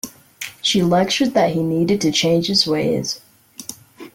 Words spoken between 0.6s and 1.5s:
She lectured